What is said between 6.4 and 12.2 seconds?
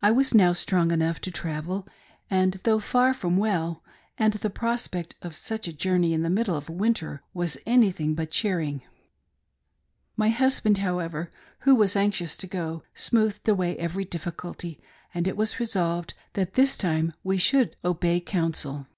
of winter, was anything but cheering. My husband, however, who was anx